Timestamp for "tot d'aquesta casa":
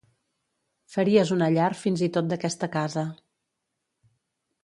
2.17-3.03